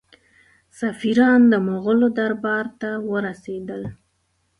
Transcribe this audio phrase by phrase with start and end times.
[0.79, 3.81] سفیران د مغولو دربار ته ورسېدل.